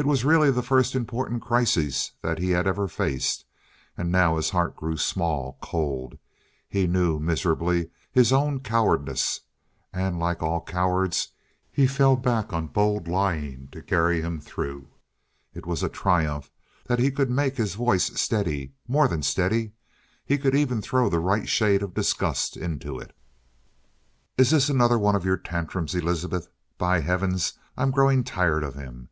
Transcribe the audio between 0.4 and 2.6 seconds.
the first important crisis that he